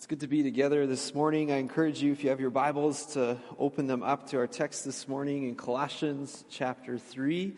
[0.00, 1.52] It's good to be together this morning.
[1.52, 4.86] I encourage you, if you have your Bibles, to open them up to our text
[4.86, 7.54] this morning in Colossians chapter 3.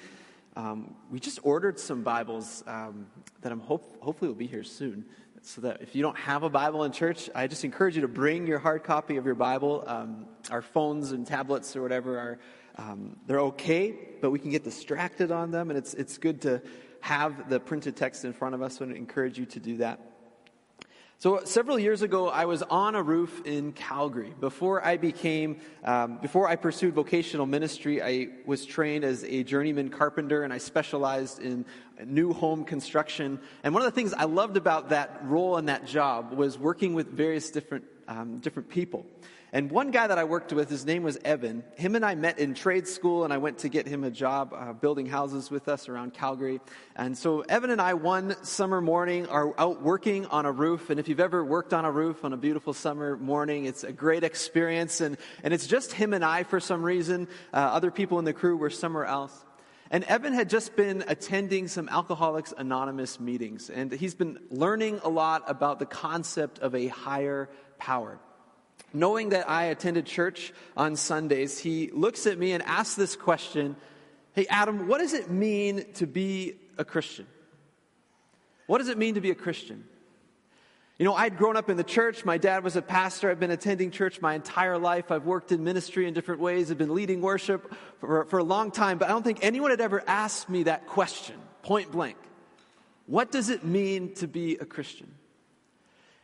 [0.57, 3.07] Um, we just ordered some Bibles um,
[3.43, 5.05] that I'm hope, hopefully will be here soon.
[5.43, 8.09] So that if you don't have a Bible in church, I just encourage you to
[8.09, 9.85] bring your hard copy of your Bible.
[9.87, 12.39] Um, our phones and tablets or whatever are
[12.77, 16.61] um, they're okay, but we can get distracted on them, and it's it's good to
[17.03, 18.79] have the printed text in front of us.
[18.79, 20.12] So I encourage you to do that.
[21.23, 24.35] So several years ago, I was on a roof in Calgary.
[24.41, 29.89] Before I became, um, before I pursued vocational ministry, I was trained as a journeyman
[29.91, 31.65] carpenter, and I specialized in
[32.05, 33.39] new home construction.
[33.63, 36.93] And one of the things I loved about that role and that job was working
[36.93, 39.07] with various different um, different people.
[39.55, 41.63] And one guy that I worked with, his name was Evan.
[41.77, 44.55] Him and I met in trade school, and I went to get him a job
[44.55, 46.59] uh, building houses with us around Calgary.
[46.97, 50.89] And so Evan and I, one summer morning, are out working on a roof.
[50.89, 53.93] And if you've ever worked on a roof on a beautiful summer morning, it's a
[53.93, 55.03] great experience.
[55.03, 57.29] And, and it's just him and I for some reason.
[57.53, 59.45] Uh, other people in the crew were somewhere else.
[59.91, 65.11] And Evan had just been attending some Alcoholics Anonymous meetings, and he's been learning a
[65.11, 68.19] lot about the concept of a higher power.
[68.93, 73.77] Knowing that I attended church on Sundays, he looks at me and asks this question
[74.35, 77.27] Hey, Adam, what does it mean to be a Christian?
[78.67, 79.85] What does it mean to be a Christian?
[80.99, 82.25] You know, I'd grown up in the church.
[82.25, 83.31] My dad was a pastor.
[83.31, 85.11] I've been attending church my entire life.
[85.11, 86.71] I've worked in ministry in different ways.
[86.71, 89.81] I've been leading worship for, for a long time, but I don't think anyone had
[89.81, 92.17] ever asked me that question, point blank.
[93.07, 95.13] What does it mean to be a Christian?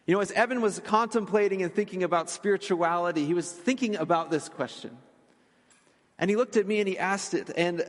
[0.08, 4.48] You know, as Evan was contemplating and thinking about spirituality, he was thinking about this
[4.48, 4.96] question.
[6.18, 7.84] And he looked at me and he asked it, and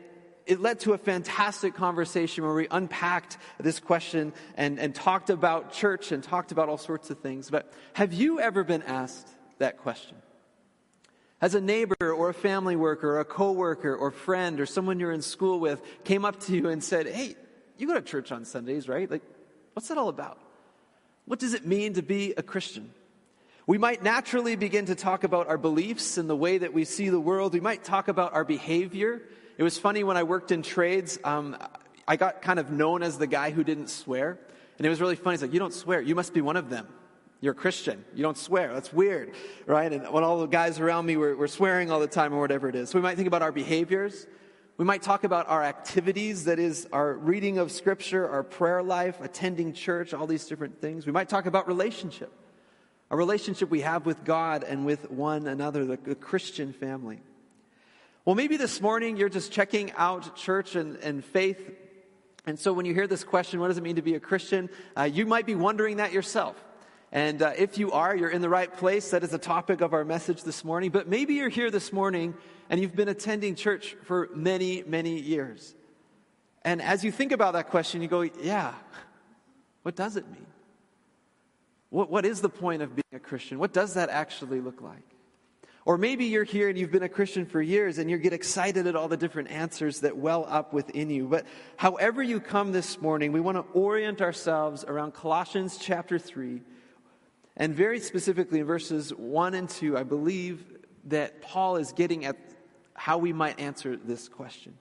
[0.45, 5.71] it led to a fantastic conversation where we unpacked this question and, and talked about
[5.71, 7.49] church and talked about all sorts of things.
[7.49, 10.17] But have you ever been asked that question?
[11.39, 15.13] Has a neighbor or a family worker or a coworker or friend or someone you're
[15.13, 17.37] in school with came up to you and said, Hey,
[17.77, 19.09] you go to church on Sundays, right?
[19.09, 19.23] Like,
[19.71, 20.37] what's that all about?
[21.29, 22.89] What does it mean to be a Christian?
[23.67, 27.09] We might naturally begin to talk about our beliefs and the way that we see
[27.09, 27.53] the world.
[27.53, 29.21] We might talk about our behavior.
[29.55, 31.55] It was funny when I worked in trades, um,
[32.07, 34.39] I got kind of known as the guy who didn't swear.
[34.79, 35.35] And it was really funny.
[35.35, 36.01] He's like, you don't swear.
[36.01, 36.87] You must be one of them.
[37.41, 38.03] You're a Christian.
[38.15, 38.73] You don't swear.
[38.73, 39.35] That's weird,
[39.67, 39.93] right?
[39.93, 42.69] And when all the guys around me were, were swearing all the time or whatever
[42.69, 42.89] it is.
[42.89, 44.25] So we might think about our behaviors.
[44.79, 49.19] We might talk about our activities, that is, our reading of Scripture, our prayer life,
[49.19, 51.05] attending church, all these different things.
[51.05, 52.31] We might talk about relationship,
[53.11, 57.19] a relationship we have with God and with one another, the, the Christian family.
[58.23, 61.59] Well, maybe this morning you're just checking out church and, and faith.
[62.45, 64.69] And so when you hear this question, what does it mean to be a Christian?
[64.95, 66.55] Uh, you might be wondering that yourself.
[67.11, 69.11] And uh, if you are, you're in the right place.
[69.11, 70.89] That is the topic of our message this morning.
[70.89, 72.33] But maybe you're here this morning
[72.69, 75.75] and you've been attending church for many, many years.
[76.63, 78.73] And as you think about that question, you go, yeah,
[79.83, 80.45] what does it mean?
[81.89, 83.57] What, what is the point of being a Christian?
[83.59, 85.03] What does that actually look like?
[85.85, 88.85] Or maybe you're here and you've been a Christian for years and you get excited
[88.85, 91.25] at all the different answers that well up within you.
[91.25, 91.47] But
[91.77, 96.61] however you come this morning, we want to orient ourselves around Colossians chapter 3
[97.57, 100.63] and very specifically in verses 1 and 2, I believe
[101.05, 102.37] that Paul is getting at
[102.99, 104.73] how we might answer this question.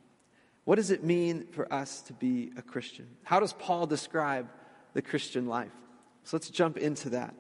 [0.65, 3.07] What does it mean for us to be a Christian?
[3.23, 4.49] How does Paul describe
[4.93, 5.73] the Christian life?
[6.25, 7.33] So let's jump into that.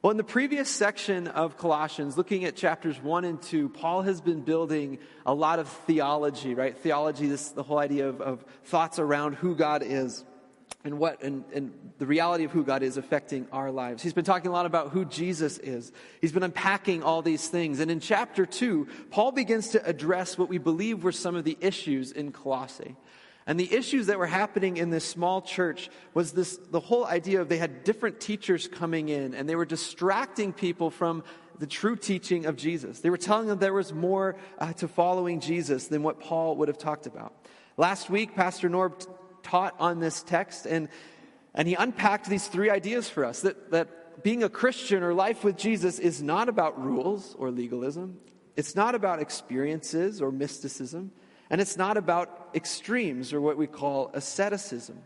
[0.00, 4.22] Well, in the previous section of Colossians, looking at chapters 1 and 2, Paul has
[4.22, 6.76] been building a lot of theology, right?
[6.76, 10.24] Theology, this the whole idea of, of thoughts around who God is
[10.84, 14.02] and what and, and the reality of who God is affecting our lives.
[14.02, 15.92] He's been talking a lot about who Jesus is.
[16.20, 17.80] He's been unpacking all these things.
[17.80, 21.58] And in chapter 2, Paul begins to address what we believe were some of the
[21.60, 22.96] issues in Colossae.
[23.46, 27.40] And the issues that were happening in this small church was this the whole idea
[27.40, 31.24] of they had different teachers coming in and they were distracting people from
[31.58, 33.00] the true teaching of Jesus.
[33.00, 36.68] They were telling them there was more uh, to following Jesus than what Paul would
[36.68, 37.34] have talked about.
[37.76, 39.06] Last week, Pastor Norb
[39.42, 40.88] taught on this text, and,
[41.54, 45.44] and he unpacked these three ideas for us that, that being a Christian or life
[45.44, 48.18] with Jesus is not about rules or legalism,
[48.56, 51.12] it's not about experiences or mysticism,
[51.48, 55.00] and it's not about extremes or what we call asceticism.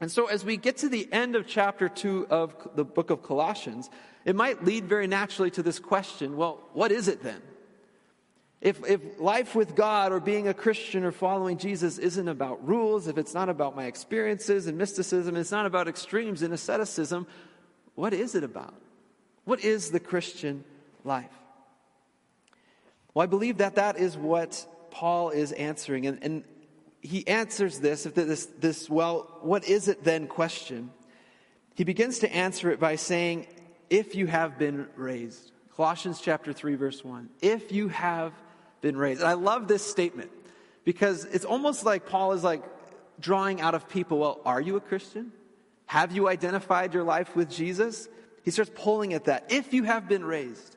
[0.00, 3.22] And so, as we get to the end of chapter 2 of the book of
[3.22, 3.88] Colossians,
[4.24, 7.40] it might lead very naturally to this question well, what is it then?
[8.60, 13.06] If, if life with God or being a Christian or following Jesus isn't about rules,
[13.06, 17.26] if it's not about my experiences and mysticism, it's not about extremes and asceticism,
[17.94, 18.74] what is it about?
[19.44, 20.64] What is the Christian
[21.04, 21.30] life?
[23.14, 26.06] Well, I believe that that is what Paul is answering.
[26.06, 26.44] And, and
[27.00, 30.90] he answers this, this, this, well, what is it then question.
[31.74, 33.46] He begins to answer it by saying,
[33.90, 35.52] if you have been raised.
[35.76, 37.28] Colossians chapter 3, verse 1.
[37.42, 38.32] If you have
[38.80, 39.20] been raised.
[39.20, 40.30] And I love this statement
[40.84, 42.62] because it's almost like Paul is like
[43.20, 45.32] drawing out of people, well, are you a Christian?
[45.86, 48.08] Have you identified your life with Jesus?
[48.42, 49.46] He starts pulling at that.
[49.50, 50.76] If you have been raised,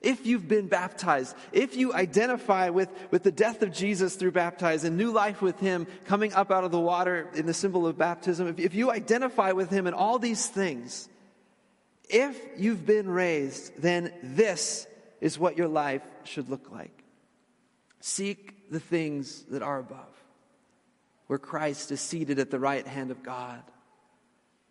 [0.00, 4.84] if you've been baptized, if you identify with, with the death of Jesus through baptized
[4.84, 7.98] and new life with Him coming up out of the water in the symbol of
[7.98, 11.08] baptism, if, if you identify with Him in all these things,
[12.08, 14.86] if you've been raised, then this
[15.20, 16.97] is what your life should look like.
[18.00, 20.22] Seek the things that are above,
[21.26, 23.62] where Christ is seated at the right hand of God.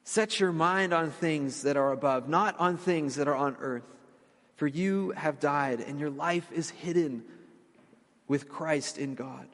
[0.04, 3.84] Set your mind on things that are above, not on things that are on earth.
[4.56, 7.24] For you have died, and your life is hidden
[8.28, 9.48] with Christ in God.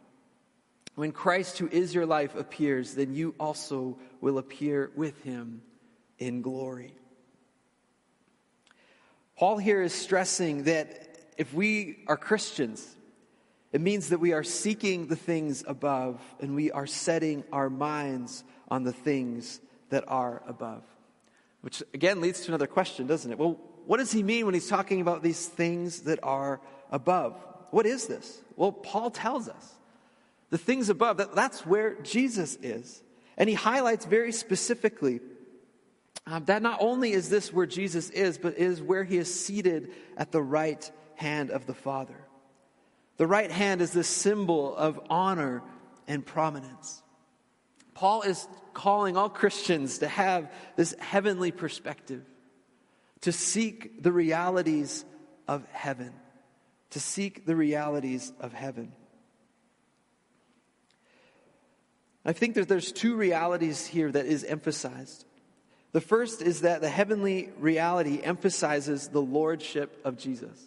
[0.95, 5.61] When Christ, who is your life, appears, then you also will appear with him
[6.19, 6.93] in glory.
[9.37, 12.95] Paul here is stressing that if we are Christians,
[13.73, 18.43] it means that we are seeking the things above and we are setting our minds
[18.69, 19.59] on the things
[19.89, 20.83] that are above.
[21.61, 23.37] Which again leads to another question, doesn't it?
[23.37, 26.61] Well, what does he mean when he's talking about these things that are
[26.91, 27.35] above?
[27.71, 28.41] What is this?
[28.55, 29.73] Well, Paul tells us
[30.51, 33.01] the things above, that, that's where Jesus is.
[33.37, 35.19] And he highlights very specifically
[36.27, 39.91] um, that not only is this where Jesus is, but is where he is seated
[40.15, 42.22] at the right hand of the Father.
[43.17, 45.61] The right hand is the symbol of honor
[46.07, 47.01] and prominence.
[47.93, 52.23] Paul is calling all Christians to have this heavenly perspective
[53.21, 55.05] to seek the realities
[55.47, 56.11] of heaven.
[56.91, 58.91] To seek the realities of heaven.
[62.25, 65.25] I think that there's two realities here that is emphasized.
[65.91, 70.57] The first is that the heavenly reality emphasizes the lordship of Jesus.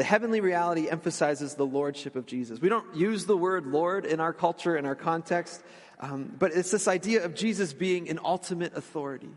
[0.00, 2.58] The heavenly reality emphasizes the lordship of Jesus.
[2.58, 5.62] We don't use the word Lord in our culture, in our context,
[5.98, 9.28] um, but it's this idea of Jesus being an ultimate authority.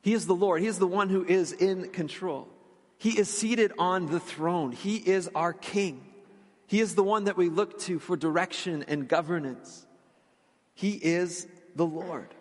[0.00, 0.62] He is the Lord.
[0.62, 2.46] He is the one who is in control.
[2.98, 4.70] He is seated on the throne.
[4.70, 6.06] He is our King.
[6.68, 9.84] He is the one that we look to for direction and governance.
[10.72, 12.32] He is the Lord.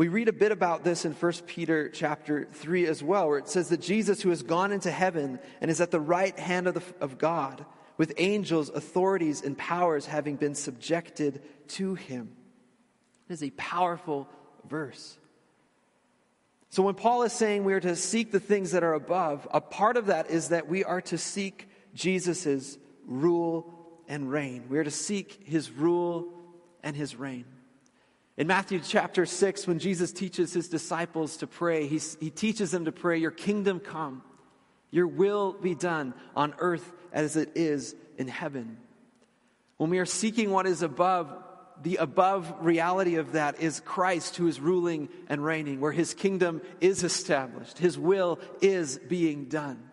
[0.00, 3.50] We read a bit about this in 1 Peter chapter 3 as well, where it
[3.50, 6.72] says that Jesus, who has gone into heaven and is at the right hand of,
[6.72, 7.66] the, of God,
[7.98, 12.34] with angels, authorities, and powers having been subjected to him.
[13.28, 14.26] It is a powerful
[14.66, 15.18] verse.
[16.70, 19.60] So when Paul is saying we are to seek the things that are above, a
[19.60, 23.70] part of that is that we are to seek Jesus' rule
[24.08, 24.64] and reign.
[24.70, 26.32] We are to seek his rule
[26.82, 27.44] and his reign.
[28.40, 32.86] In Matthew chapter 6, when Jesus teaches his disciples to pray, he, he teaches them
[32.86, 34.22] to pray, Your kingdom come,
[34.90, 38.78] your will be done on earth as it is in heaven.
[39.76, 41.30] When we are seeking what is above,
[41.82, 46.62] the above reality of that is Christ who is ruling and reigning, where his kingdom
[46.80, 49.90] is established, his will is being done.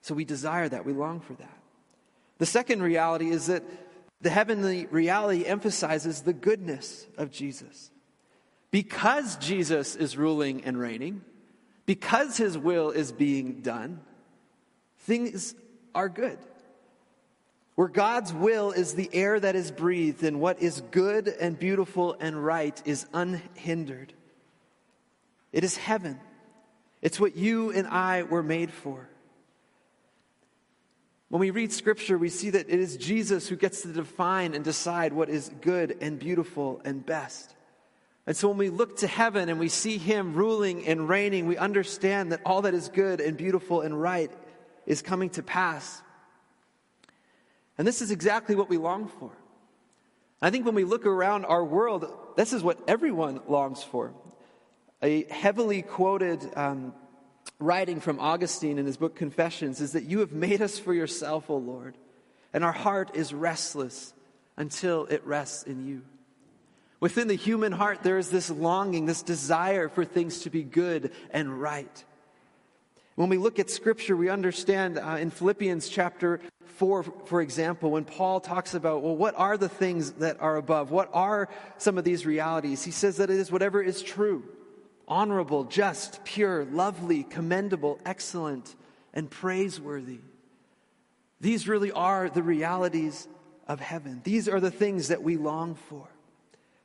[0.00, 1.58] So we desire that, we long for that.
[2.38, 3.62] The second reality is that
[4.20, 7.90] the heavenly reality emphasizes the goodness of Jesus.
[8.70, 11.22] Because Jesus is ruling and reigning,
[11.86, 14.00] because his will is being done,
[14.98, 15.54] things
[15.94, 16.38] are good.
[17.76, 22.16] Where God's will is the air that is breathed, and what is good and beautiful
[22.18, 24.12] and right is unhindered.
[25.52, 26.18] It is heaven.
[27.00, 29.08] It's what you and I were made for.
[31.28, 34.64] When we read scripture, we see that it is Jesus who gets to define and
[34.64, 37.54] decide what is good and beautiful and best.
[38.26, 41.56] And so when we look to heaven and we see him ruling and reigning, we
[41.56, 44.30] understand that all that is good and beautiful and right
[44.86, 46.02] is coming to pass.
[47.76, 49.30] And this is exactly what we long for.
[50.40, 52.06] I think when we look around our world,
[52.36, 54.14] this is what everyone longs for.
[55.02, 56.94] A heavily quoted um,
[57.58, 61.50] writing from Augustine in his book Confessions is that you have made us for yourself,
[61.50, 61.96] O Lord,
[62.52, 64.12] and our heart is restless
[64.56, 66.02] until it rests in you.
[67.00, 71.12] Within the human heart, there is this longing, this desire for things to be good
[71.30, 72.04] and right.
[73.14, 76.40] When we look at scripture, we understand uh, in Philippians chapter
[76.76, 80.90] 4, for example, when Paul talks about, well, what are the things that are above?
[80.92, 81.48] What are
[81.78, 82.84] some of these realities?
[82.84, 84.44] He says that it is whatever is true,
[85.08, 88.76] honorable, just, pure, lovely, commendable, excellent,
[89.12, 90.20] and praiseworthy.
[91.40, 93.26] These really are the realities
[93.66, 94.20] of heaven.
[94.24, 96.08] These are the things that we long for,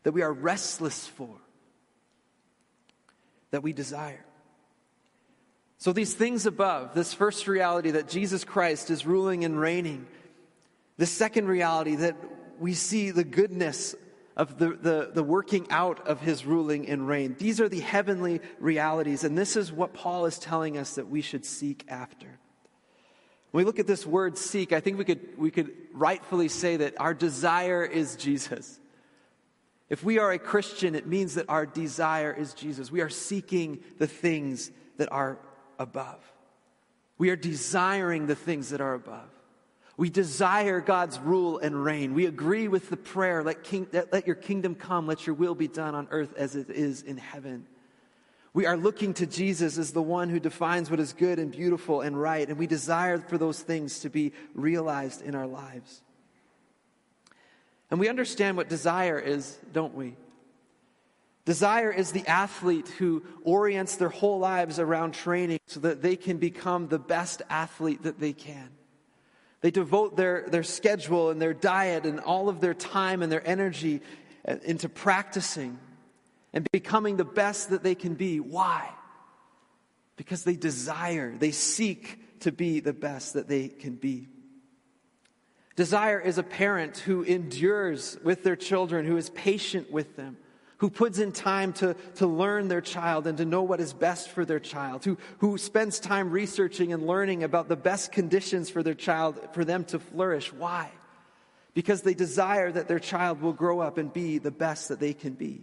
[0.04, 1.36] that we are restless for,
[3.52, 4.26] that we desire.
[5.78, 10.08] So, these things above, this first reality that Jesus Christ is ruling and reigning,
[10.98, 12.16] the second reality that
[12.60, 13.96] we see the goodness
[14.36, 17.36] of the, the, the working out of his ruling and reign.
[17.38, 21.22] These are the heavenly realities, and this is what Paul is telling us that we
[21.22, 22.40] should seek after.
[23.52, 26.78] When we look at this word seek, I think we could, we could rightfully say
[26.78, 28.80] that our desire is Jesus.
[29.90, 32.92] If we are a Christian, it means that our desire is Jesus.
[32.92, 35.38] We are seeking the things that are
[35.78, 36.24] above.
[37.20, 39.30] We are desiring the things that are above.
[39.96, 42.14] We desire God's rule and reign.
[42.14, 45.68] We agree with the prayer, let, king, let your kingdom come, let your will be
[45.68, 47.68] done on earth as it is in heaven.
[48.54, 52.02] We are looking to Jesus as the one who defines what is good and beautiful
[52.02, 56.02] and right, and we desire for those things to be realized in our lives.
[57.90, 60.16] And we understand what desire is, don't we?
[61.46, 66.38] Desire is the athlete who orients their whole lives around training so that they can
[66.38, 68.70] become the best athlete that they can.
[69.64, 73.48] They devote their, their schedule and their diet and all of their time and their
[73.48, 74.02] energy
[74.46, 75.80] uh, into practicing
[76.52, 78.42] and becoming the best that they can be.
[78.42, 78.90] Why?
[80.18, 84.28] Because they desire, they seek to be the best that they can be.
[85.78, 90.36] Desire is a parent who endures with their children, who is patient with them,
[90.84, 94.28] who puts in time to, to learn their child and to know what is best
[94.28, 98.84] for their child, who, who spends time researching and learning about the best conditions for
[98.84, 100.52] their child for them to flourish.
[100.52, 100.92] Why?
[101.74, 105.14] Because they desire that their child will grow up and be the best that they
[105.14, 105.62] can be.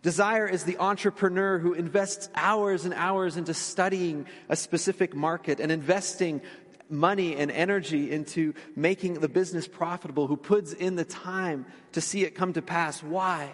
[0.00, 5.70] Desire is the entrepreneur who invests hours and hours into studying a specific market and
[5.70, 6.40] investing
[6.88, 12.24] money and energy into making the business profitable, who puts in the time to see
[12.24, 13.02] it come to pass.
[13.02, 13.52] Why?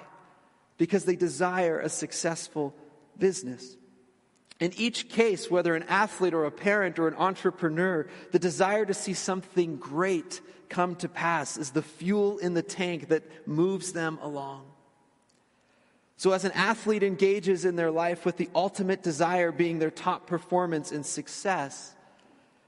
[0.81, 2.75] Because they desire a successful
[3.19, 3.77] business.
[4.61, 8.95] In each case, whether an athlete or a parent or an entrepreneur, the desire to
[8.95, 14.19] see something great come to pass is the fuel in the tank that moves them
[14.23, 14.65] along.
[16.17, 20.27] So, as an athlete engages in their life with the ultimate desire being their top
[20.27, 21.95] performance and success,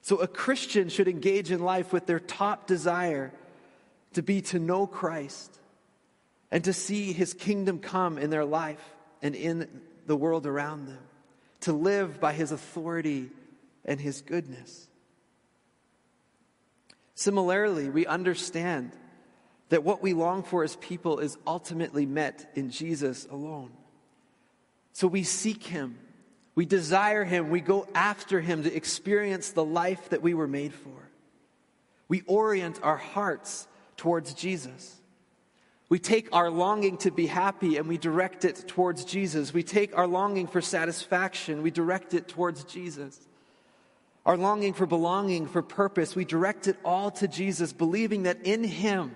[0.02, 3.33] so a Christian should engage in life with their top desire
[4.12, 5.61] to be to know Christ
[6.52, 8.85] and to see his kingdom come in their life
[9.23, 10.99] and in the world around them,
[11.61, 13.30] to live by his authority
[13.87, 14.87] and his goodness.
[17.14, 18.92] Similarly, we understand
[19.71, 23.73] that what we long for as people is ultimately met in Jesus alone.
[24.92, 25.99] So we seek him,
[26.54, 30.75] we desire him, we go after him to experience the life that we were made
[30.75, 31.09] for.
[32.09, 33.66] We orient our hearts
[33.97, 35.00] towards Jesus.
[35.92, 39.52] We take our longing to be happy and we direct it towards Jesus.
[39.52, 43.20] We take our longing for satisfaction, we direct it towards Jesus.
[44.25, 48.64] Our longing for belonging, for purpose, we direct it all to Jesus, believing that in
[48.64, 49.14] Him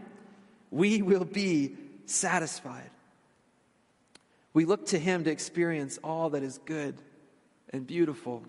[0.71, 2.91] we will be satisfied.
[4.53, 6.95] We look to Him to experience all that is good
[7.71, 8.43] and beautiful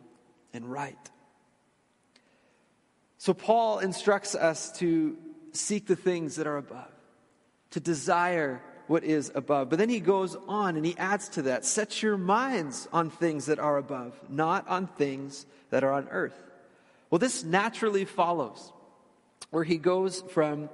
[0.51, 0.99] and right.
[3.19, 5.15] So, Paul instructs us to
[5.53, 6.91] seek the things that are above
[7.71, 9.69] to desire what is above.
[9.69, 13.47] But then he goes on and he adds to that set your minds on things
[13.47, 16.41] that are above, not on things that are on earth.
[17.09, 18.71] Well, this naturally follows
[19.51, 20.69] where he goes from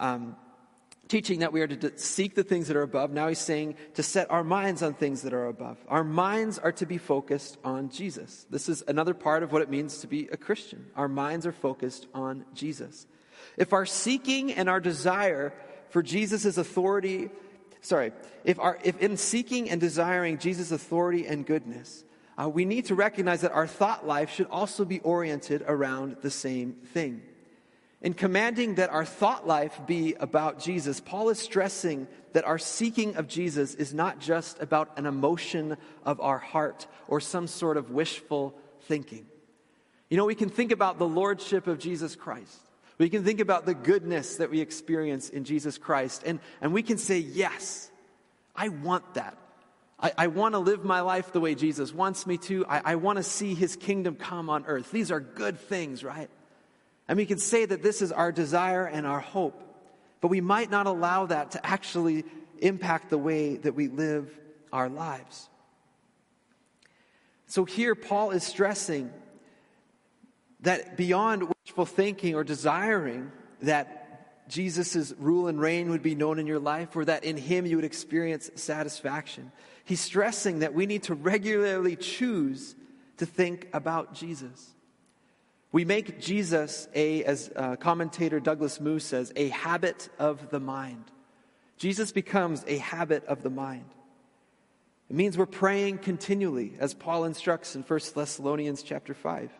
[0.00, 0.36] um,
[1.08, 3.10] teaching that we are to seek the things that are above.
[3.10, 5.78] Now he's saying to set our minds on things that are above.
[5.88, 8.46] Our minds are to be focused on Jesus.
[8.50, 10.86] This is another part of what it means to be a Christian.
[10.96, 13.06] Our minds are focused on Jesus.
[13.56, 15.52] If our seeking and our desire
[15.90, 17.30] for Jesus' authority,
[17.80, 18.12] sorry,
[18.44, 22.04] if, our, if in seeking and desiring Jesus' authority and goodness,
[22.38, 26.30] uh, we need to recognize that our thought life should also be oriented around the
[26.30, 27.22] same thing.
[28.02, 33.16] In commanding that our thought life be about Jesus, Paul is stressing that our seeking
[33.16, 37.90] of Jesus is not just about an emotion of our heart or some sort of
[37.90, 39.26] wishful thinking.
[40.10, 42.60] You know, we can think about the lordship of Jesus Christ.
[42.98, 46.82] We can think about the goodness that we experience in Jesus Christ, and, and we
[46.82, 47.90] can say, Yes,
[48.54, 49.36] I want that.
[49.98, 52.66] I, I want to live my life the way Jesus wants me to.
[52.66, 54.90] I, I want to see his kingdom come on earth.
[54.90, 56.30] These are good things, right?
[57.08, 59.62] And we can say that this is our desire and our hope,
[60.20, 62.24] but we might not allow that to actually
[62.58, 64.30] impact the way that we live
[64.72, 65.48] our lives.
[67.46, 69.12] So here, Paul is stressing
[70.66, 73.30] that beyond wishful thinking or desiring
[73.62, 77.66] that Jesus' rule and reign would be known in your life or that in him
[77.66, 79.52] you would experience satisfaction,
[79.84, 82.74] he's stressing that we need to regularly choose
[83.18, 84.74] to think about Jesus.
[85.70, 91.04] We make Jesus a, as uh, commentator Douglas Moo says, a habit of the mind.
[91.76, 93.86] Jesus becomes a habit of the mind.
[95.08, 99.52] It means we're praying continually, as Paul instructs in 1 Thessalonians chapter 5.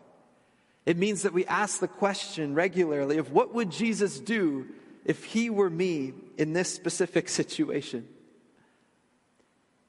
[0.87, 4.69] It means that we ask the question regularly of what would Jesus do
[5.05, 8.09] if he were me in this specific situation?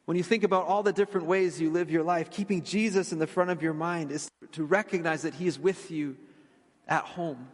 [0.06, 3.20] When you think about all the different ways you live your life, keeping Jesus in
[3.20, 6.18] the front of your mind is to recognize that he is with you
[6.88, 7.50] at home.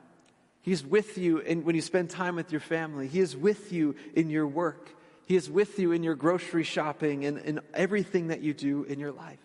[0.61, 3.07] He's with you in, when you spend time with your family.
[3.07, 4.95] He is with you in your work.
[5.25, 8.99] He is with you in your grocery shopping and in everything that you do in
[8.99, 9.39] your life.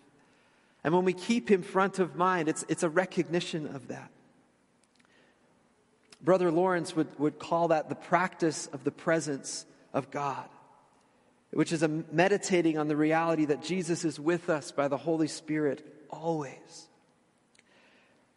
[0.83, 4.11] And when we keep him front of mind, it's, it's a recognition of that.
[6.21, 10.47] Brother Lawrence would, would call that the practice of the presence of God,
[11.51, 15.27] which is a meditating on the reality that Jesus is with us by the Holy
[15.27, 16.87] Spirit always.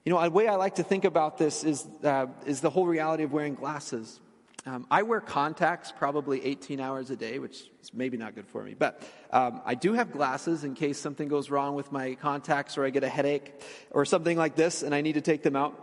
[0.04, 2.86] You know, a way I like to think about this is, uh, is the whole
[2.86, 4.20] reality of wearing glasses.
[4.64, 8.62] Um, I wear contacts probably 18 hours a day, which is maybe not good for
[8.62, 8.74] me.
[8.74, 12.84] But um, I do have glasses in case something goes wrong with my contacts or
[12.84, 13.52] I get a headache
[13.90, 15.80] or something like this and I need to take them out.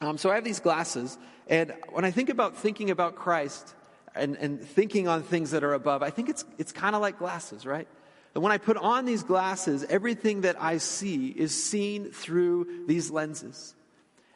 [0.00, 1.18] Um, so I have these glasses.
[1.48, 3.74] And when I think about thinking about Christ
[4.14, 7.18] and, and thinking on things that are above, I think it's, it's kind of like
[7.18, 7.88] glasses, right?
[8.34, 13.10] And when I put on these glasses, everything that I see is seen through these
[13.10, 13.74] lenses.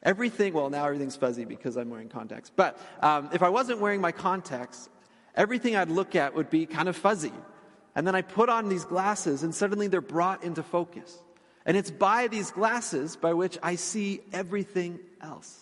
[0.02, 2.50] Everything, well, now everything's fuzzy because I'm wearing contacts.
[2.54, 4.88] But um, if I wasn't wearing my contacts,
[5.35, 7.32] everything I'd look at would be kind of fuzzy.
[7.94, 11.23] And then I put on these glasses, and suddenly they're brought into focus.
[11.64, 15.61] And it's by these glasses by which I see everything else.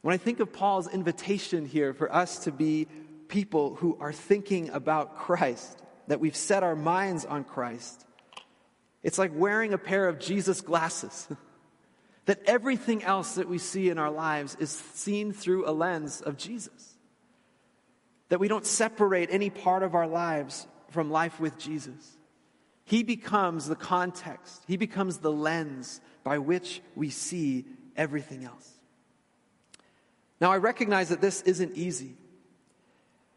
[0.00, 2.86] When I think of Paul's invitation here for us to be
[3.28, 8.06] people who are thinking about Christ, that we've set our minds on Christ,
[9.02, 11.28] it's like wearing a pair of Jesus glasses.
[12.26, 16.36] that everything else that we see in our lives is seen through a lens of
[16.36, 16.96] Jesus.
[18.28, 22.16] That we don't separate any part of our lives from life with Jesus.
[22.84, 27.64] He becomes the context, He becomes the lens by which we see
[27.96, 28.72] everything else.
[30.40, 32.14] Now, I recognize that this isn't easy.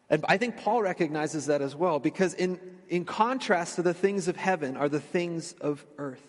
[0.09, 4.27] And I think Paul recognizes that as well, because in, in contrast to the things
[4.27, 6.28] of heaven are the things of earth.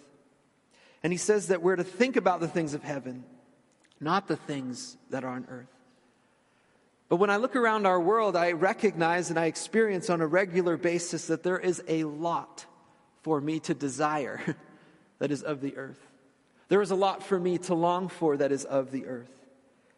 [1.02, 3.24] And he says that we're to think about the things of heaven,
[4.00, 5.68] not the things that are on earth.
[7.08, 10.76] But when I look around our world, I recognize and I experience on a regular
[10.76, 12.66] basis that there is a lot
[13.22, 14.56] for me to desire
[15.18, 16.00] that is of the earth.
[16.68, 19.30] There is a lot for me to long for that is of the earth,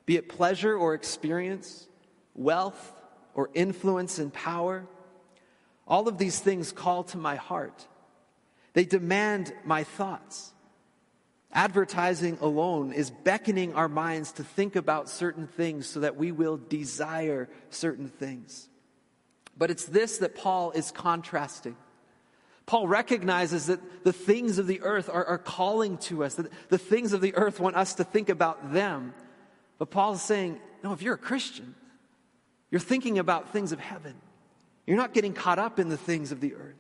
[0.07, 1.87] be it pleasure or experience,
[2.35, 2.95] wealth
[3.35, 4.87] or influence and power.
[5.87, 7.87] All of these things call to my heart.
[8.73, 10.52] They demand my thoughts.
[11.53, 16.57] Advertising alone is beckoning our minds to think about certain things so that we will
[16.57, 18.69] desire certain things.
[19.57, 21.77] But it's this that Paul is contrasting.
[22.65, 26.79] Paul recognizes that the things of the earth are, are calling to us, that the
[26.79, 29.13] things of the earth want us to think about them.
[29.79, 31.75] But Paul is saying, no, if you're a Christian,
[32.71, 34.15] you're thinking about things of heaven.
[34.87, 36.77] You're not getting caught up in the things of the earth.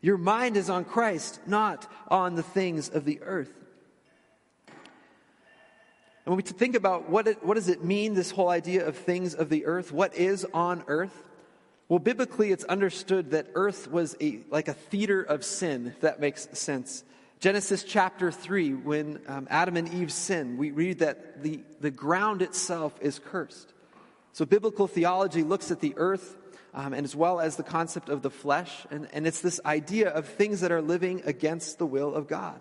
[0.00, 3.52] Your mind is on Christ, not on the things of the earth.
[6.26, 8.96] And when we think about what, it, what does it mean, this whole idea of
[8.96, 11.22] things of the earth, what is on earth?
[11.88, 16.18] Well, biblically, it's understood that earth was a, like a theater of sin, if that
[16.18, 17.04] makes sense.
[17.38, 22.42] Genesis chapter 3, when um, Adam and Eve sin, we read that the, the ground
[22.42, 23.72] itself is cursed.
[24.32, 26.36] So, biblical theology looks at the earth
[26.74, 30.10] um, and as well as the concept of the flesh, and, and it's this idea
[30.10, 32.60] of things that are living against the will of God.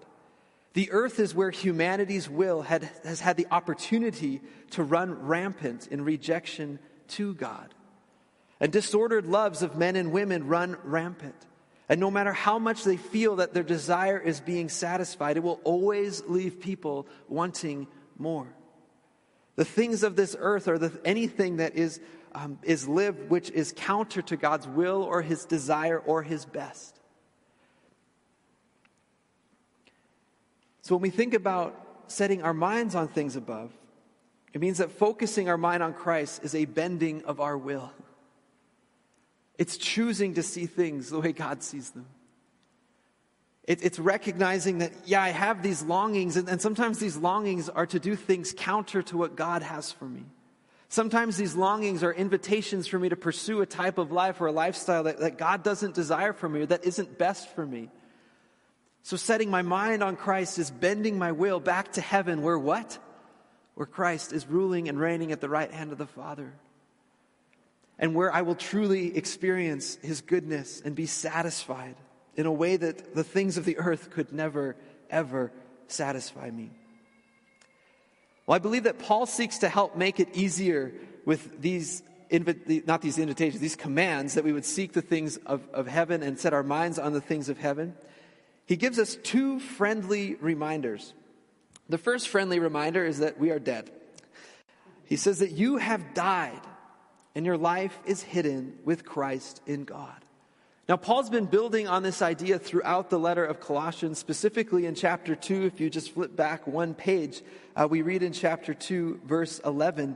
[0.76, 6.04] The earth is where humanity's will had, has had the opportunity to run rampant in
[6.04, 7.74] rejection to God.
[8.60, 11.36] And disordered loves of men and women run rampant.
[11.88, 15.62] And no matter how much they feel that their desire is being satisfied, it will
[15.64, 18.48] always leave people wanting more.
[19.56, 22.02] The things of this earth are the, anything that is,
[22.34, 26.95] um, is lived which is counter to God's will or his desire or his best.
[30.86, 33.72] So when we think about setting our minds on things above,
[34.54, 37.92] it means that focusing our mind on Christ is a bending of our will.
[39.58, 42.06] It's choosing to see things the way God sees them.
[43.64, 47.88] It, it's recognizing that, yeah, I have these longings, and, and sometimes these longings are
[47.88, 50.22] to do things counter to what God has for me.
[50.88, 54.52] Sometimes these longings are invitations for me to pursue a type of life or a
[54.52, 57.90] lifestyle that, that God doesn't desire for me or that isn't best for me.
[59.06, 62.98] So setting my mind on Christ is bending my will back to heaven where what?
[63.76, 66.52] Where Christ is ruling and reigning at the right hand of the Father.
[68.00, 71.94] And where I will truly experience his goodness and be satisfied
[72.36, 74.76] in a way that the things of the earth could never,
[75.12, 75.52] ever
[75.86, 76.72] satisfy me.
[78.48, 80.94] Well, I believe that Paul seeks to help make it easier
[81.26, 85.86] with these, not these invitations, these commands that we would seek the things of, of
[85.86, 87.94] heaven and set our minds on the things of heaven.
[88.66, 91.14] He gives us two friendly reminders.
[91.88, 93.92] The first friendly reminder is that we are dead.
[95.06, 96.62] He says that you have died
[97.36, 100.26] and your life is hidden with Christ in God.
[100.88, 105.36] Now, Paul's been building on this idea throughout the letter of Colossians, specifically in chapter
[105.36, 105.64] 2.
[105.64, 107.42] If you just flip back one page,
[107.76, 110.16] uh, we read in chapter 2, verse 11,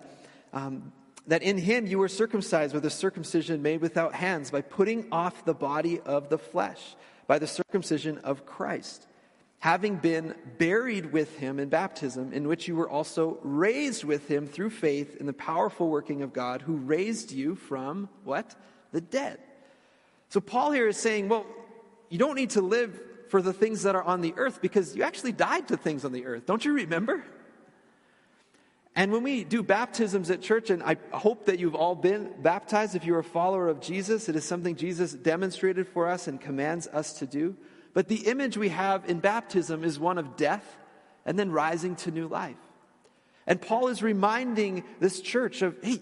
[0.53, 0.93] um,
[1.25, 5.43] that in him you were circumcised with a circumcision made without hands by putting off
[5.43, 6.95] the body of the flesh
[7.29, 9.05] by the circumcision of Christ,
[9.59, 14.47] having been buried with him in baptism, in which you were also raised with him
[14.47, 18.55] through faith in the powerful working of God who raised you from what?
[18.93, 19.37] The dead.
[20.29, 21.45] So Paul here is saying, well,
[22.09, 25.03] you don't need to live for the things that are on the earth because you
[25.03, 26.47] actually died to things on the earth.
[26.47, 27.23] Don't you remember?
[28.95, 32.95] And when we do baptisms at church, and I hope that you've all been baptized,
[32.95, 36.87] if you're a follower of Jesus, it is something Jesus demonstrated for us and commands
[36.87, 37.55] us to do.
[37.93, 40.77] But the image we have in baptism is one of death
[41.25, 42.57] and then rising to new life.
[43.47, 45.99] And Paul is reminding this church of, hey,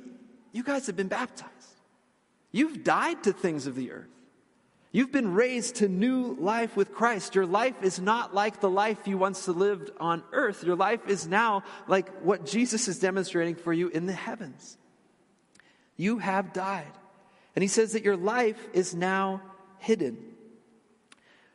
[0.51, 1.51] you guys have been baptized.
[2.51, 4.07] You've died to things of the earth.
[4.97, 7.35] You've been raised to new life with Christ.
[7.35, 10.63] Your life is not like the life you once lived on earth.
[10.63, 14.75] Your life is now like what Jesus is demonstrating for you in the heavens.
[15.97, 16.91] You have died.
[17.55, 19.43] And he says that your life is now
[19.77, 20.17] hidden.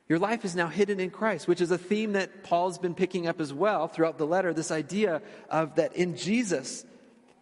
[0.09, 3.27] Your life is now hidden in Christ, which is a theme that Paul's been picking
[3.27, 4.55] up as well throughout the letter.
[4.55, 6.87] This idea of that in Jesus,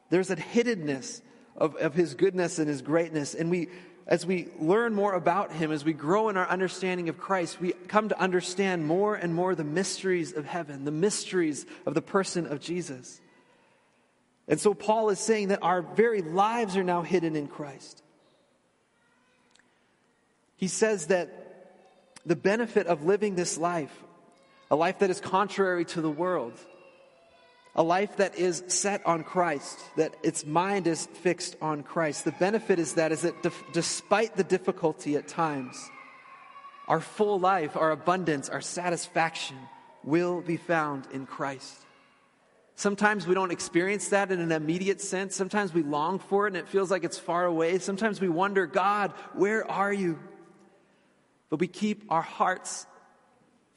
[0.09, 1.21] there's a hiddenness
[1.57, 3.35] of, of his goodness and his greatness.
[3.35, 3.69] And we,
[4.11, 7.73] as we learn more about him, as we grow in our understanding of Christ, we
[7.87, 12.47] come to understand more and more the mysteries of heaven, the mysteries of the person
[12.47, 13.21] of Jesus.
[14.49, 18.03] And so Paul is saying that our very lives are now hidden in Christ.
[20.57, 21.31] He says that
[22.27, 23.97] the benefit of living this life,
[24.73, 26.59] a life that is contrary to the world,
[27.75, 32.25] a life that is set on Christ, that its mind is fixed on Christ.
[32.25, 33.35] The benefit is that is that
[33.73, 35.91] despite the difficulty at times,
[36.89, 39.57] our full life, our abundance, our satisfaction
[40.03, 41.77] will be found in Christ.
[42.75, 45.37] Sometimes we don't experience that in an immediate sense.
[45.37, 47.79] Sometimes we long for it and it feels like it's far away.
[47.79, 50.19] Sometimes we wonder, God, where are you?
[51.51, 52.87] But we keep our hearts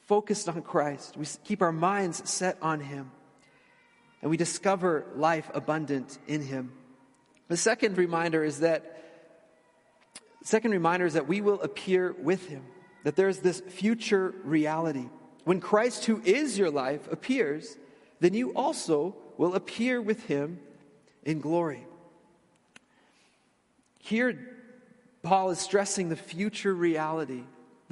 [0.06, 1.16] focused on Christ.
[1.16, 3.10] We keep our minds set on Him
[4.24, 6.72] and we discover life abundant in him.
[7.48, 8.98] The second reminder is that
[10.42, 12.64] second reminder is that we will appear with him.
[13.02, 15.10] That there's this future reality.
[15.44, 17.76] When Christ who is your life appears,
[18.20, 20.58] then you also will appear with him
[21.22, 21.86] in glory.
[23.98, 24.38] Here
[25.22, 27.42] Paul is stressing the future reality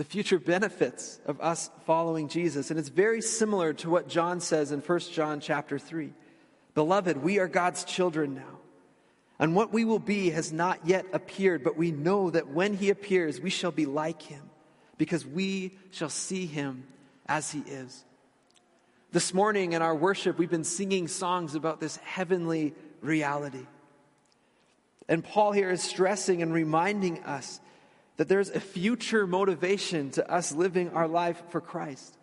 [0.02, 2.72] the future benefits of us following Jesus.
[2.72, 6.12] And it's very similar to what John says in 1 John chapter 3.
[6.74, 8.58] Beloved, we are God's children now.
[9.38, 12.90] And what we will be has not yet appeared, but we know that when he
[12.90, 14.42] appears, we shall be like him,
[14.98, 16.82] because we shall see him
[17.26, 18.04] as he is.
[19.12, 23.66] This morning in our worship, we've been singing songs about this heavenly reality.
[25.08, 27.60] And Paul here is stressing and reminding us
[28.16, 32.16] that there's a future motivation to us living our life for Christ.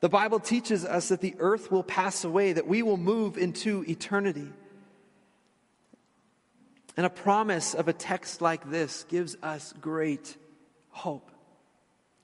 [0.00, 3.84] The Bible teaches us that the earth will pass away, that we will move into
[3.86, 4.48] eternity.
[6.96, 10.36] And a promise of a text like this gives us great
[10.90, 11.30] hope.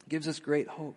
[0.08, 0.96] Gives us great hope.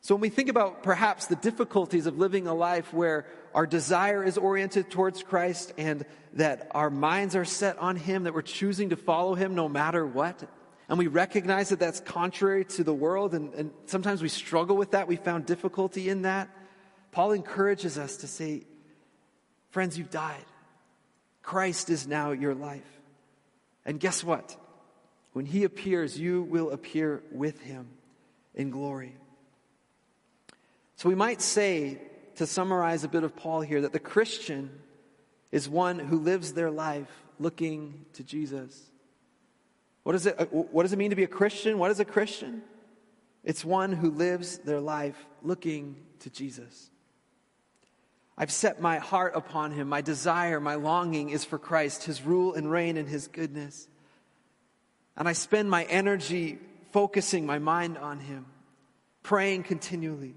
[0.00, 4.24] So when we think about perhaps the difficulties of living a life where our desire
[4.24, 8.90] is oriented towards Christ and that our minds are set on Him, that we're choosing
[8.90, 10.42] to follow Him no matter what,
[10.88, 14.90] and we recognize that that's contrary to the world, and, and sometimes we struggle with
[14.90, 15.08] that.
[15.08, 16.50] We found difficulty in that.
[17.10, 18.64] Paul encourages us to say,
[19.70, 20.44] Friends, you've died.
[21.42, 22.82] Christ is now your life.
[23.84, 24.56] And guess what?
[25.32, 27.88] When he appears, you will appear with him
[28.54, 29.16] in glory.
[30.96, 32.00] So we might say,
[32.36, 34.70] to summarize a bit of Paul here, that the Christian
[35.52, 38.90] is one who lives their life looking to Jesus.
[40.02, 41.78] What, is it, what does it mean to be a Christian?
[41.78, 42.62] What is a Christian?
[43.42, 46.90] It's one who lives their life looking to Jesus.
[48.36, 49.88] I've set my heart upon him.
[49.88, 53.86] My desire, my longing is for Christ, his rule and reign and his goodness.
[55.16, 56.58] And I spend my energy
[56.90, 58.46] focusing my mind on him,
[59.22, 60.34] praying continually,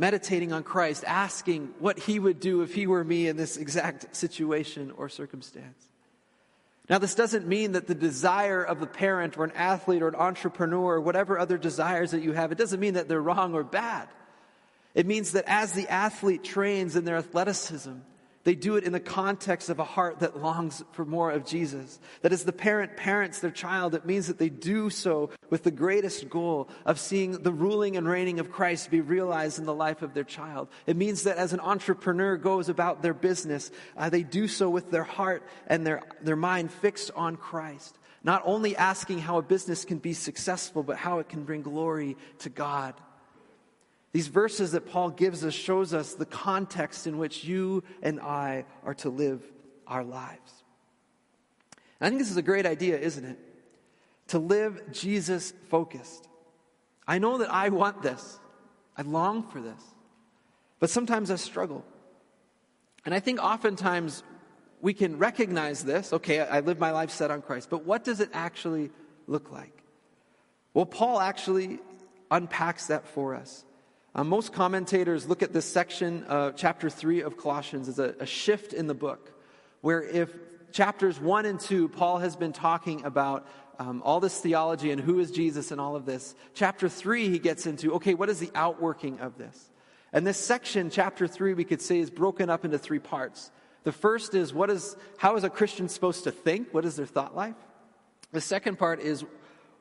[0.00, 4.16] meditating on Christ, asking what he would do if he were me in this exact
[4.16, 5.86] situation or circumstance.
[6.88, 10.16] Now, this doesn't mean that the desire of a parent or an athlete or an
[10.16, 13.62] entrepreneur or whatever other desires that you have, it doesn't mean that they're wrong or
[13.62, 14.08] bad.
[14.92, 17.94] It means that as the athlete trains in their athleticism,
[18.44, 22.00] they do it in the context of a heart that longs for more of Jesus.
[22.22, 25.70] That as the parent parents their child, it means that they do so with the
[25.70, 30.00] greatest goal of seeing the ruling and reigning of Christ be realized in the life
[30.00, 30.68] of their child.
[30.86, 34.90] It means that as an entrepreneur goes about their business, uh, they do so with
[34.90, 37.98] their heart and their, their mind fixed on Christ.
[38.22, 42.16] Not only asking how a business can be successful, but how it can bring glory
[42.40, 42.94] to God.
[44.12, 48.64] These verses that Paul gives us shows us the context in which you and I
[48.84, 49.42] are to live
[49.86, 50.64] our lives.
[52.00, 53.38] And I think this is a great idea, isn't it?
[54.28, 56.28] To live Jesus focused.
[57.06, 58.38] I know that I want this.
[58.96, 59.82] I long for this.
[60.80, 61.84] But sometimes I struggle.
[63.04, 64.22] And I think oftentimes
[64.80, 66.12] we can recognize this.
[66.12, 67.70] Okay, I live my life set on Christ.
[67.70, 68.90] But what does it actually
[69.26, 69.82] look like?
[70.74, 71.78] Well, Paul actually
[72.30, 73.64] unpacks that for us.
[74.12, 78.26] Uh, most commentators look at this section, uh, chapter 3 of Colossians, as a, a
[78.26, 79.32] shift in the book,
[79.82, 80.34] where if
[80.72, 83.46] chapters 1 and 2, Paul has been talking about
[83.78, 86.34] um, all this theology and who is Jesus and all of this.
[86.54, 89.70] Chapter 3, he gets into, okay, what is the outworking of this?
[90.12, 93.52] And this section, chapter 3, we could say is broken up into three parts.
[93.84, 96.74] The first is, what is, how is a Christian supposed to think?
[96.74, 97.54] What is their thought life?
[98.32, 99.24] The second part is,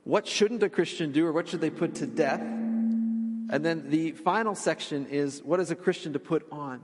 [0.04, 2.42] what shouldn't a Christian do or what should they put to death?
[3.50, 6.82] And then the final section is what is a Christian to put on?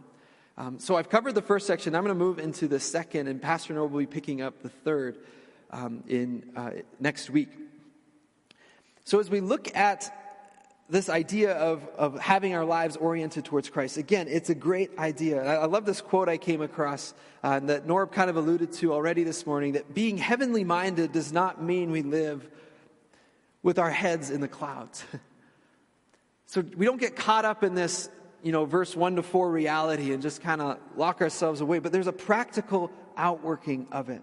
[0.58, 1.95] Um, so I've covered the first section.
[1.95, 4.69] I'm going to move into the second, and Pastor Noah will be picking up the
[4.69, 5.17] third
[5.69, 7.49] um, in uh, next week.
[9.04, 10.12] So as we look at
[10.89, 15.43] this idea of, of having our lives oriented towards Christ, again, it's a great idea.
[15.43, 18.93] I, I love this quote I came across uh, that Norb kind of alluded to
[18.93, 22.49] already this morning that being heavenly minded does not mean we live
[23.62, 25.04] with our heads in the clouds.
[26.47, 28.10] So we don't get caught up in this,
[28.43, 31.91] you know, verse 1 to 4 reality and just kind of lock ourselves away, but
[31.91, 34.21] there's a practical outworking of it.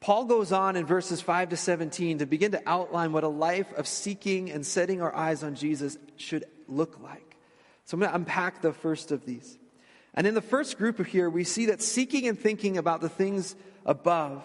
[0.00, 3.70] Paul goes on in verses 5 to 17 to begin to outline what a life
[3.74, 7.36] of seeking and setting our eyes on Jesus should look like.
[7.84, 9.58] So I'm going to unpack the first of these.
[10.14, 13.54] And in the first group here, we see that seeking and thinking about the things
[13.84, 14.42] above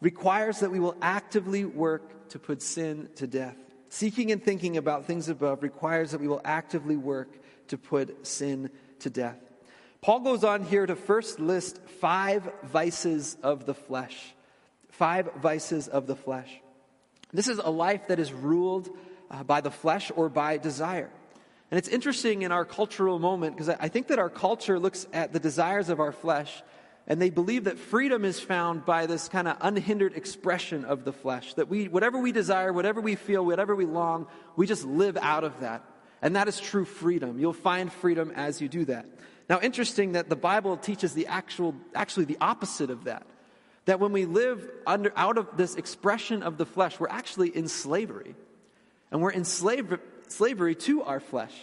[0.00, 3.56] requires that we will actively work to put sin to death.
[3.90, 7.28] Seeking and thinking about things above requires that we will actively work
[7.68, 9.36] to put sin to death.
[10.00, 14.32] Paul goes on here to first list five vices of the flesh.
[14.90, 16.60] Five vices of the flesh.
[17.32, 18.88] This is a life that is ruled
[19.28, 21.10] uh, by the flesh or by desire.
[21.72, 25.32] And it's interesting in our cultural moment because I think that our culture looks at
[25.32, 26.62] the desires of our flesh
[27.10, 31.12] and they believe that freedom is found by this kind of unhindered expression of the
[31.12, 31.54] flesh.
[31.54, 35.42] That we, whatever we desire, whatever we feel, whatever we long, we just live out
[35.42, 35.82] of that.
[36.22, 37.40] And that is true freedom.
[37.40, 39.06] You'll find freedom as you do that.
[39.48, 43.26] Now, interesting that the Bible teaches the actual, actually the opposite of that.
[43.86, 47.66] That when we live under, out of this expression of the flesh, we're actually in
[47.66, 48.36] slavery.
[49.10, 51.54] And we're in slave, slavery to our flesh.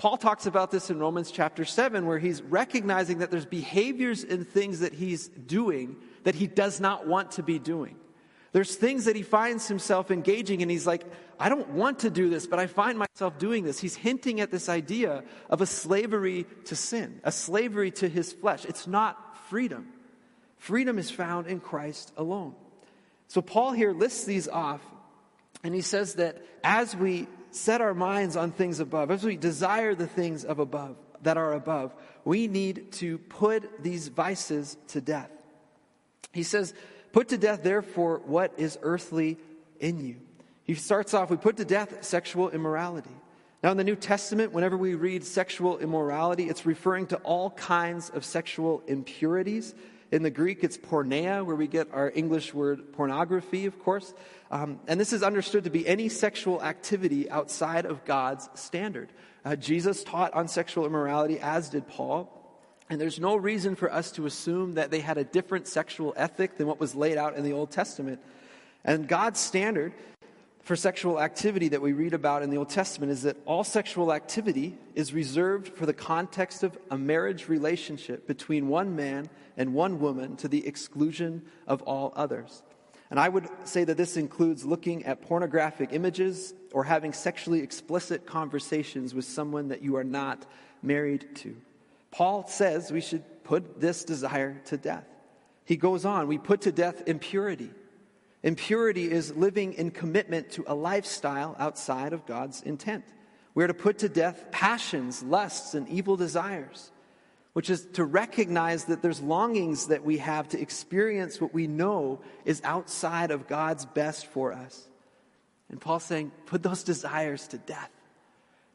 [0.00, 4.48] Paul talks about this in Romans chapter 7, where he's recognizing that there's behaviors and
[4.48, 7.96] things that he's doing that he does not want to be doing.
[8.52, 11.04] There's things that he finds himself engaging and He's like,
[11.38, 13.78] I don't want to do this, but I find myself doing this.
[13.78, 18.64] He's hinting at this idea of a slavery to sin, a slavery to his flesh.
[18.64, 19.86] It's not freedom.
[20.56, 22.54] Freedom is found in Christ alone.
[23.28, 24.80] So Paul here lists these off,
[25.62, 29.94] and he says that as we set our minds on things above, as we desire
[29.94, 35.30] the things of above that are above, we need to put these vices to death.
[36.32, 36.74] He says,
[37.12, 39.36] Put to death, therefore, what is earthly
[39.80, 40.16] in you.
[40.62, 43.10] He starts off, we put to death sexual immorality.
[43.62, 48.08] Now, in the New Testament, whenever we read sexual immorality, it's referring to all kinds
[48.10, 49.74] of sexual impurities.
[50.12, 54.12] In the Greek, it's porneia, where we get our English word pornography, of course.
[54.50, 59.12] Um, and this is understood to be any sexual activity outside of God's standard.
[59.44, 62.36] Uh, Jesus taught on sexual immorality, as did Paul.
[62.88, 66.58] And there's no reason for us to assume that they had a different sexual ethic
[66.58, 68.20] than what was laid out in the Old Testament.
[68.84, 69.92] And God's standard
[70.70, 74.12] for sexual activity that we read about in the Old Testament is that all sexual
[74.12, 79.98] activity is reserved for the context of a marriage relationship between one man and one
[79.98, 82.62] woman to the exclusion of all others.
[83.10, 88.24] And I would say that this includes looking at pornographic images or having sexually explicit
[88.24, 90.46] conversations with someone that you are not
[90.84, 91.56] married to.
[92.12, 95.08] Paul says we should put this desire to death.
[95.64, 97.70] He goes on, we put to death impurity.
[98.42, 103.04] Impurity is living in commitment to a lifestyle outside of God's intent.
[103.54, 106.90] We're to put to death passions, lusts, and evil desires,
[107.52, 112.20] which is to recognize that there's longings that we have to experience what we know
[112.44, 114.88] is outside of God's best for us.
[115.68, 117.90] And Paul's saying, put those desires to death.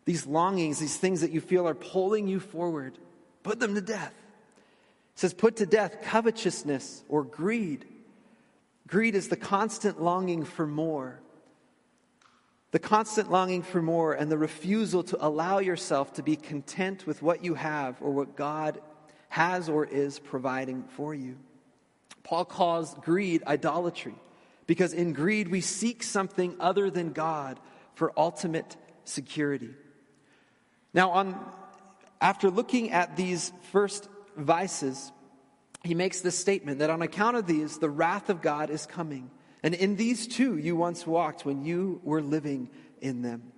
[0.05, 2.99] These longings, these things that you feel are pulling you forward,
[3.45, 4.11] Put them to death.
[5.13, 7.85] It says, put to death covetousness or greed.
[8.87, 11.19] Greed is the constant longing for more.
[12.71, 17.21] The constant longing for more and the refusal to allow yourself to be content with
[17.21, 18.81] what you have or what God
[19.29, 21.37] has or is providing for you.
[22.23, 24.15] Paul calls greed idolatry
[24.67, 27.59] because in greed we seek something other than God
[27.93, 29.69] for ultimate security.
[30.93, 31.51] Now, on
[32.21, 35.11] after looking at these first vices,
[35.85, 39.29] he makes this statement that on account of these, the wrath of God is coming.
[39.63, 42.69] And in these too, you once walked when you were living
[43.01, 43.51] in them.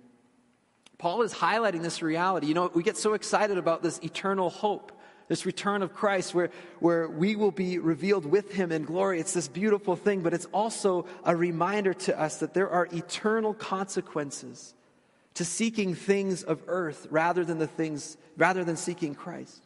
[0.98, 2.48] Paul is highlighting this reality.
[2.48, 4.90] You know, we get so excited about this eternal hope,
[5.28, 9.20] this return of Christ, where, where we will be revealed with him in glory.
[9.20, 13.54] It's this beautiful thing, but it's also a reminder to us that there are eternal
[13.54, 14.74] consequences
[15.34, 19.62] to seeking things of earth rather than the things rather than seeking Christ.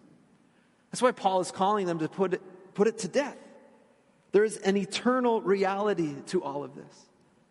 [0.91, 2.43] That's why Paul is calling them to put
[2.75, 3.37] put it to death.
[4.33, 7.07] There is an eternal reality to all of this.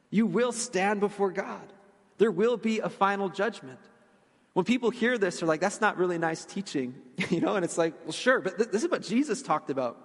[0.09, 1.73] You will stand before God.
[2.17, 3.79] There will be a final judgment.
[4.53, 6.95] When people hear this, they're like, that's not really nice teaching,
[7.29, 9.97] you know, and it's like, well, sure, but th- this is what Jesus talked about.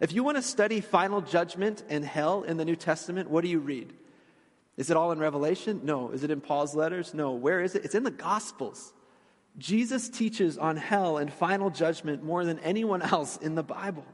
[0.00, 3.50] If you want to study final judgment and hell in the New Testament, what do
[3.50, 3.92] you read?
[4.76, 5.80] Is it all in Revelation?
[5.82, 6.10] No.
[6.10, 7.12] Is it in Paul's letters?
[7.12, 7.32] No.
[7.32, 7.84] Where is it?
[7.84, 8.92] It's in the Gospels.
[9.58, 14.06] Jesus teaches on hell and final judgment more than anyone else in the Bible.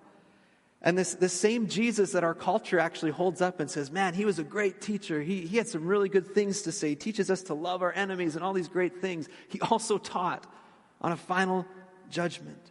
[0.87, 4.27] And this, this same Jesus that our culture actually holds up and says, man, he
[4.27, 5.23] was a great teacher.
[5.23, 6.91] He, he had some really good things to say.
[6.91, 9.27] He teaches us to love our enemies and all these great things.
[9.49, 10.47] He also taught
[11.01, 11.65] on a final
[12.11, 12.71] judgment.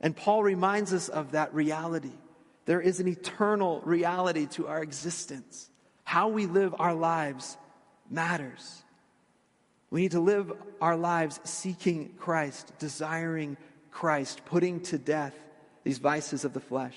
[0.00, 2.10] And Paul reminds us of that reality.
[2.64, 5.70] There is an eternal reality to our existence.
[6.02, 7.56] How we live our lives
[8.10, 8.82] matters.
[9.90, 13.56] We need to live our lives seeking Christ, desiring
[13.92, 15.36] Christ, putting to death
[15.84, 16.96] these vices of the flesh.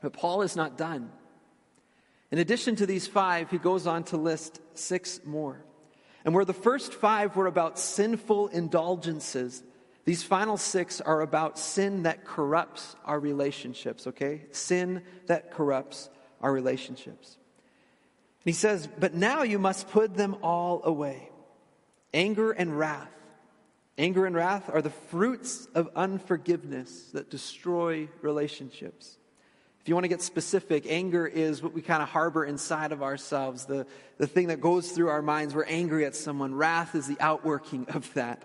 [0.00, 1.10] But Paul is not done.
[2.30, 5.64] In addition to these five, he goes on to list six more.
[6.24, 9.62] And where the first five were about sinful indulgences,
[10.04, 14.42] these final six are about sin that corrupts our relationships, okay?
[14.52, 16.08] Sin that corrupts
[16.40, 17.36] our relationships.
[18.44, 21.28] He says, But now you must put them all away
[22.12, 23.10] anger and wrath.
[23.98, 29.18] Anger and wrath are the fruits of unforgiveness that destroy relationships.
[29.90, 33.64] You want to get specific, anger is what we kind of harbor inside of ourselves,
[33.64, 35.52] the, the thing that goes through our minds.
[35.52, 36.54] We're angry at someone.
[36.54, 38.44] Wrath is the outworking of that.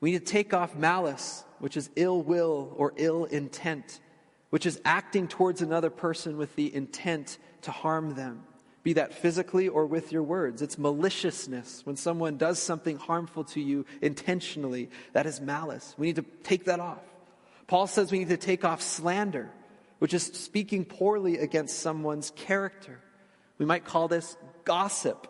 [0.00, 4.00] We need to take off malice, which is ill will or ill intent,
[4.48, 8.44] which is acting towards another person with the intent to harm them,
[8.82, 10.62] be that physically or with your words.
[10.62, 11.84] It's maliciousness.
[11.84, 15.94] When someone does something harmful to you intentionally, that is malice.
[15.98, 17.11] We need to take that off.
[17.72, 19.48] Paul says we need to take off slander,
[19.98, 23.00] which is speaking poorly against someone's character.
[23.56, 24.36] We might call this
[24.66, 25.26] gossip.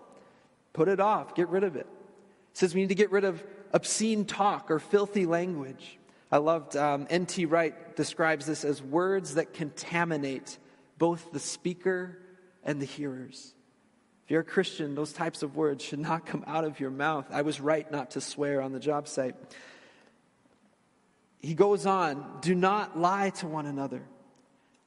[0.72, 1.86] Put it off, get rid of it.
[1.88, 3.40] He says we need to get rid of
[3.72, 6.00] obscene talk or filthy language.
[6.32, 7.44] I loved um, N.T.
[7.44, 10.58] Wright describes this as words that contaminate
[10.98, 12.18] both the speaker
[12.64, 13.54] and the hearers.
[14.24, 17.26] If you're a Christian, those types of words should not come out of your mouth.
[17.30, 19.36] I was right not to swear on the job site.
[21.42, 24.02] He goes on do not lie to one another.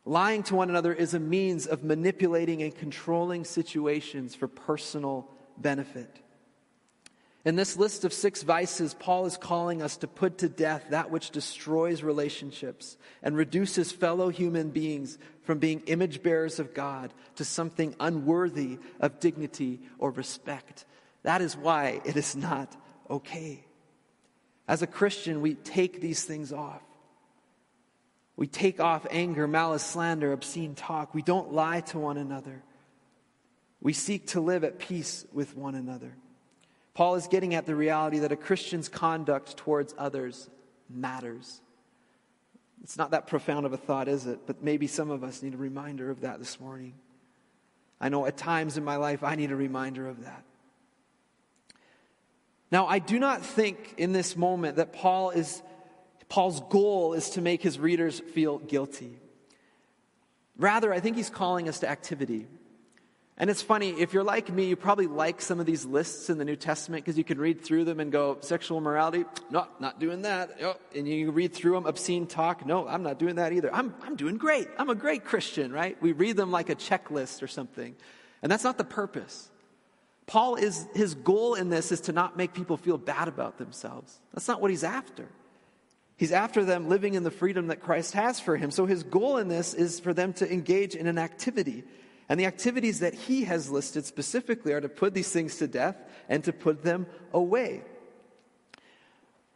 [0.05, 5.27] Lying to one another is a means of manipulating and controlling situations for personal
[5.57, 6.19] benefit.
[7.43, 11.11] In this list of six vices, Paul is calling us to put to death that
[11.11, 17.45] which destroys relationships and reduces fellow human beings from being image bearers of God to
[17.45, 20.85] something unworthy of dignity or respect.
[21.23, 22.75] That is why it is not
[23.09, 23.64] okay.
[24.67, 26.81] As a Christian, we take these things off.
[28.37, 31.13] We take off anger, malice, slander, obscene talk.
[31.13, 32.63] We don't lie to one another.
[33.81, 36.15] We seek to live at peace with one another.
[36.93, 40.49] Paul is getting at the reality that a Christian's conduct towards others
[40.89, 41.61] matters.
[42.83, 44.39] It's not that profound of a thought, is it?
[44.45, 46.93] But maybe some of us need a reminder of that this morning.
[47.99, 50.43] I know at times in my life I need a reminder of that.
[52.71, 55.61] Now, I do not think in this moment that Paul is
[56.27, 59.19] Paul's goal is to make his readers feel guilty.
[60.57, 62.47] Rather, I think he's calling us to activity.
[63.37, 66.37] And it's funny, if you're like me, you probably like some of these lists in
[66.37, 69.99] the New Testament because you can read through them and go, sexual morality, no, not
[69.99, 70.57] doing that.
[70.63, 73.73] Oh, and you read through them, obscene talk, no, I'm not doing that either.
[73.75, 74.69] I'm, I'm doing great.
[74.77, 76.01] I'm a great Christian, right?
[76.01, 77.95] We read them like a checklist or something.
[78.41, 79.49] And that's not the purpose.
[80.27, 84.19] Paul is, his goal in this is to not make people feel bad about themselves.
[84.33, 85.27] That's not what he's after.
[86.17, 88.71] He's after them living in the freedom that Christ has for him.
[88.71, 91.83] So his goal in this is for them to engage in an activity
[92.27, 95.95] and the activities that he has listed specifically are to put these things to death
[96.27, 97.83] and to put them away.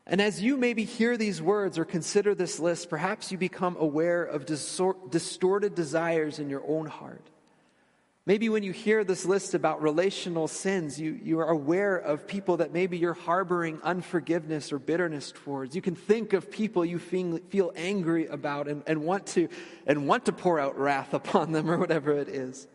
[0.05, 4.23] And as you maybe hear these words or consider this list, perhaps you become aware
[4.23, 7.27] of distorted desires in your own heart.
[8.25, 12.57] Maybe when you hear this list about relational sins, you, you are aware of people
[12.57, 15.75] that maybe you're harboring unforgiveness or bitterness towards.
[15.75, 19.47] You can think of people you feel, feel angry about and, and, want to,
[19.87, 22.67] and want to pour out wrath upon them or whatever it is.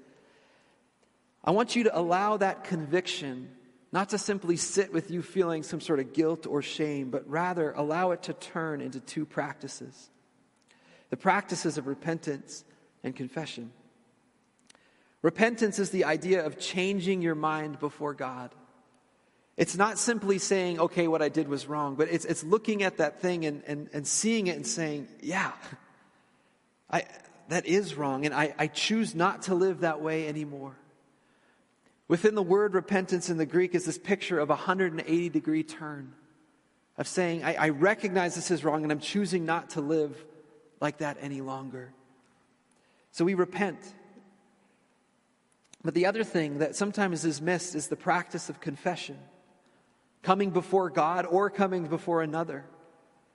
[1.45, 3.51] I want you to allow that conviction
[3.92, 7.70] not to simply sit with you feeling some sort of guilt or shame, but rather
[7.72, 10.11] allow it to turn into two practices
[11.11, 12.64] the practices of repentance
[13.05, 13.70] and confession.
[15.25, 18.55] Repentance is the idea of changing your mind before God.
[19.57, 22.99] It's not simply saying, okay, what I did was wrong, but it's, it's looking at
[22.99, 25.53] that thing and, and, and seeing it and saying, yeah,
[26.91, 27.05] I,
[27.49, 30.77] that is wrong, and I, I choose not to live that way anymore.
[32.07, 36.12] Within the word repentance in the Greek is this picture of a 180 degree turn
[36.99, 40.22] of saying, I, I recognize this is wrong, and I'm choosing not to live
[40.83, 41.95] like that any longer.
[43.12, 43.79] So we repent.
[45.85, 49.18] But the other thing that sometimes is missed is the practice of confession
[50.22, 52.64] coming before God or coming before another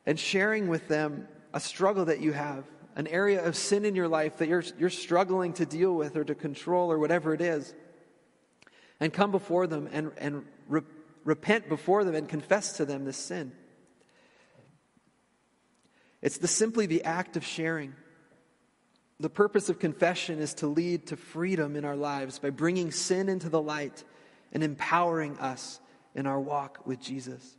[0.07, 4.07] and sharing with them a struggle that you have, an area of sin in your
[4.07, 7.75] life that you're, you're struggling to deal with or to control or whatever it is.
[8.99, 10.81] And come before them and, and re-
[11.23, 13.51] repent before them and confess to them this sin.
[16.21, 17.93] It's the, simply the act of sharing.
[19.19, 23.27] The purpose of confession is to lead to freedom in our lives by bringing sin
[23.27, 24.03] into the light
[24.53, 25.81] and empowering us
[26.15, 27.57] in our walk with Jesus.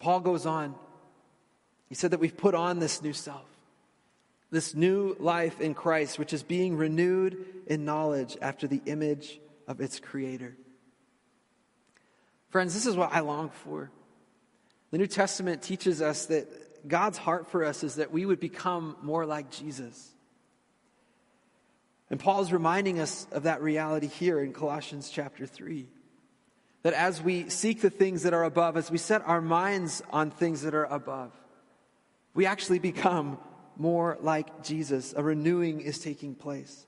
[0.00, 0.74] Paul goes on.
[1.88, 3.46] He said that we've put on this new self,
[4.50, 9.80] this new life in Christ, which is being renewed in knowledge after the image of
[9.80, 10.56] its creator.
[12.50, 13.90] Friends, this is what I long for.
[14.90, 16.48] The New Testament teaches us that
[16.88, 20.14] God's heart for us is that we would become more like Jesus.
[22.10, 25.88] And Paul is reminding us of that reality here in Colossians chapter 3.
[26.82, 30.30] That as we seek the things that are above, as we set our minds on
[30.30, 31.32] things that are above,
[32.34, 33.38] we actually become
[33.76, 35.12] more like Jesus.
[35.16, 36.86] A renewing is taking place.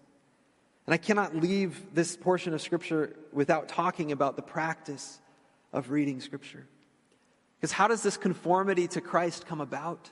[0.87, 5.21] And I cannot leave this portion of Scripture without talking about the practice
[5.73, 6.67] of reading Scripture.
[7.61, 10.11] Because how does this conformity to Christ come about?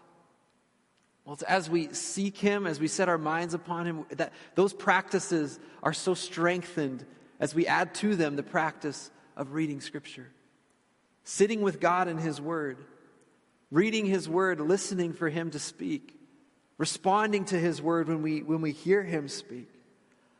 [1.24, 4.74] Well, it's as we seek Him, as we set our minds upon Him, that those
[4.74, 7.06] practices are so strengthened
[7.40, 10.30] as we add to them the practice of reading Scripture.
[11.24, 12.84] Sitting with God in His Word,
[13.70, 16.14] reading His Word, listening for Him to speak,
[16.76, 19.70] responding to His Word when we, when we hear Him speak,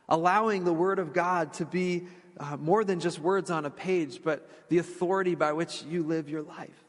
[0.07, 2.07] allowing the Word of God to be
[2.39, 6.29] uh, more than just words on a page, but the authority by which you live
[6.29, 6.83] your life.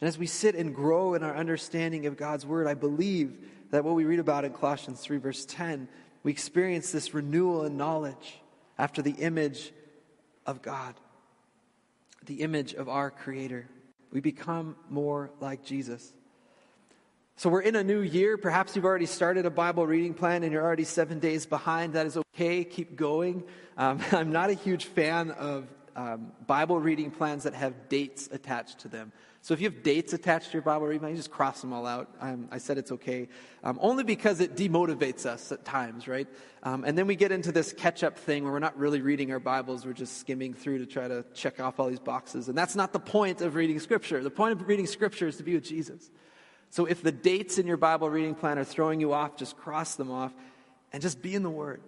[0.00, 3.38] And as we sit and grow in our understanding of God's word, I believe
[3.70, 5.88] that what we read about in Colossians 3, verse 10,
[6.22, 8.40] we experience this renewal in knowledge
[8.78, 9.72] after the image
[10.44, 10.94] of God,
[12.24, 13.68] the image of our Creator.
[14.12, 16.12] We become more like Jesus.
[17.36, 18.38] So we're in a new year.
[18.38, 21.92] Perhaps you've already started a Bible reading plan and you're already seven days behind.
[21.92, 23.44] That is okay, keep going.
[23.76, 25.66] Um, I'm not a huge fan of
[25.96, 29.12] um, Bible reading plans that have dates attached to them.
[29.46, 31.86] So if you have dates attached to your Bible reading you just cross them all
[31.86, 32.10] out.
[32.20, 33.28] Um, I said it's okay,
[33.62, 36.26] um, only because it demotivates us at times, right?
[36.64, 39.38] Um, and then we get into this catch-up thing where we're not really reading our
[39.38, 42.48] Bibles; we're just skimming through to try to check off all these boxes.
[42.48, 44.20] And that's not the point of reading Scripture.
[44.20, 46.10] The point of reading Scripture is to be with Jesus.
[46.70, 49.94] So if the dates in your Bible reading plan are throwing you off, just cross
[49.94, 50.32] them off
[50.92, 51.82] and just be in the Word.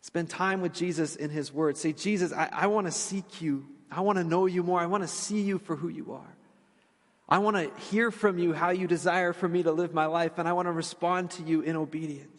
[0.00, 1.76] Spend time with Jesus in His Word.
[1.76, 3.68] Say, Jesus, I, I want to seek you.
[3.88, 4.80] I want to know you more.
[4.80, 6.35] I want to see you for who you are.
[7.28, 10.38] I want to hear from you how you desire for me to live my life,
[10.38, 12.30] and I want to respond to you in obedience.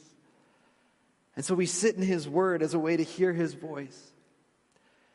[1.35, 4.11] And so we sit in His Word as a way to hear His voice.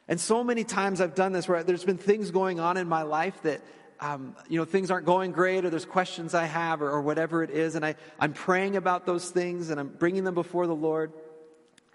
[0.09, 3.03] And so many times I've done this where there's been things going on in my
[3.03, 3.62] life that,
[3.99, 7.43] um, you know, things aren't going great or there's questions I have or, or whatever
[7.43, 7.75] it is.
[7.75, 11.12] And I, I'm praying about those things and I'm bringing them before the Lord.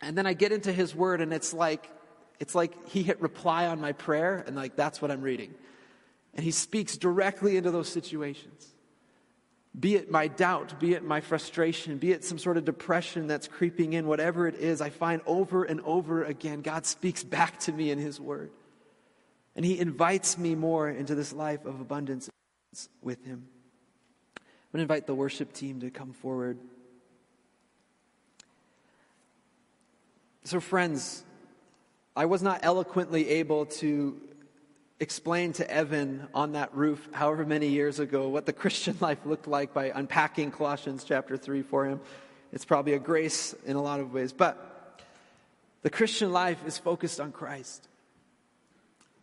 [0.02, 1.90] And then I get into His Word and it's like,
[2.40, 5.54] it's like He hit reply on my prayer and like that's what I'm reading.
[6.38, 8.74] And he speaks directly into those situations.
[9.78, 13.48] Be it my doubt, be it my frustration, be it some sort of depression that's
[13.48, 17.72] creeping in, whatever it is, I find over and over again, God speaks back to
[17.72, 18.52] me in his word.
[19.56, 22.30] And he invites me more into this life of abundance
[23.02, 23.48] with him.
[24.38, 26.60] I'm going to invite the worship team to come forward.
[30.44, 31.24] So, friends,
[32.16, 34.20] I was not eloquently able to
[35.00, 39.48] explained to Evan on that roof however many years ago what the Christian life looked
[39.48, 42.02] like by unpacking Colossians chapter 3 for him.
[42.52, 44.34] It's probably a grace in a lot of ways.
[44.34, 45.02] But
[45.82, 47.88] the Christian life is focused on Christ.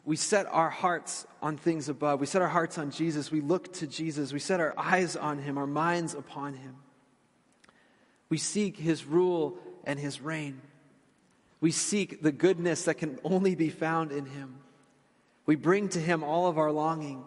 [0.05, 2.20] We set our hearts on things above.
[2.20, 3.31] We set our hearts on Jesus.
[3.31, 4.33] We look to Jesus.
[4.33, 6.77] We set our eyes on him, our minds upon him.
[8.29, 10.61] We seek his rule and his reign.
[11.61, 14.57] We seek the goodness that can only be found in him.
[15.47, 17.25] We bring to Him all of our longing.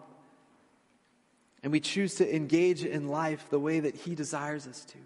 [1.62, 4.98] And we choose to engage in life the way that He desires us to,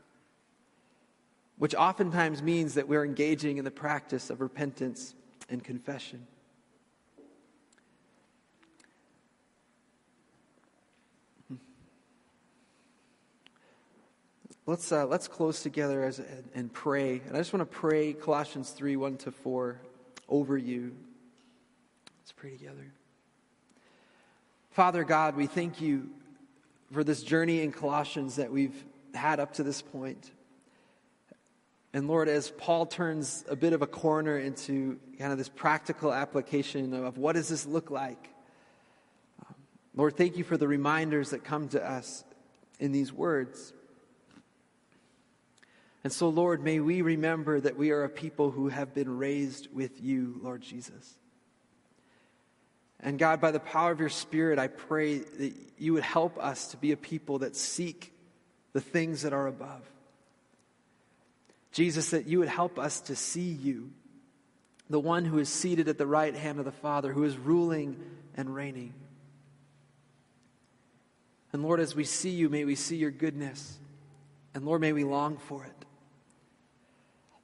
[1.58, 5.14] which oftentimes means that we're engaging in the practice of repentance
[5.48, 6.26] and confession.
[14.64, 16.20] Let's, uh, let's close together as,
[16.54, 17.20] and pray.
[17.26, 19.80] And I just want to pray Colossians 3 1 to 4
[20.28, 20.94] over you.
[22.20, 22.92] Let's pray together.
[24.72, 26.08] Father God, we thank you
[26.92, 30.30] for this journey in Colossians that we've had up to this point.
[31.92, 36.10] And Lord, as Paul turns a bit of a corner into kind of this practical
[36.10, 38.30] application of what does this look like,
[39.46, 39.54] um,
[39.94, 42.24] Lord, thank you for the reminders that come to us
[42.80, 43.74] in these words.
[46.02, 49.68] And so, Lord, may we remember that we are a people who have been raised
[49.70, 51.18] with you, Lord Jesus.
[53.02, 56.68] And God, by the power of your Spirit, I pray that you would help us
[56.68, 58.12] to be a people that seek
[58.72, 59.82] the things that are above.
[61.72, 63.90] Jesus, that you would help us to see you,
[64.88, 67.96] the one who is seated at the right hand of the Father, who is ruling
[68.36, 68.94] and reigning.
[71.52, 73.78] And Lord, as we see you, may we see your goodness.
[74.54, 75.84] And Lord, may we long for it.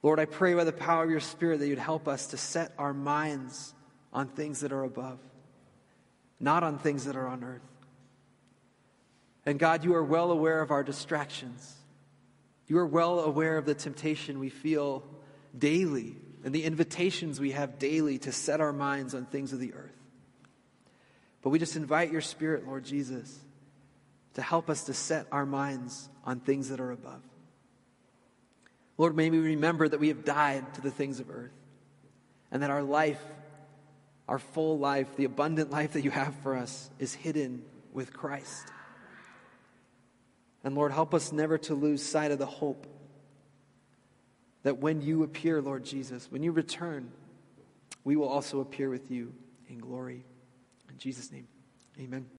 [0.01, 2.71] Lord, I pray by the power of your Spirit that you'd help us to set
[2.77, 3.73] our minds
[4.13, 5.19] on things that are above
[6.39, 7.61] not on things that are on earth.
[9.45, 11.75] And God, you are well aware of our distractions.
[12.67, 15.03] You are well aware of the temptation we feel
[15.57, 19.73] daily and the invitations we have daily to set our minds on things of the
[19.73, 19.95] earth.
[21.41, 23.39] But we just invite your Spirit, Lord Jesus,
[24.35, 27.21] to help us to set our minds on things that are above.
[28.97, 31.53] Lord, may we remember that we have died to the things of earth
[32.51, 33.21] and that our life
[34.29, 38.67] our full life, the abundant life that you have for us, is hidden with Christ.
[40.63, 42.85] And Lord, help us never to lose sight of the hope
[44.61, 47.11] that when you appear, Lord Jesus, when you return,
[48.03, 49.33] we will also appear with you
[49.67, 50.23] in glory.
[50.89, 51.47] In Jesus' name,
[51.99, 52.27] amen.